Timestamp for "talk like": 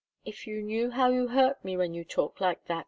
2.03-2.65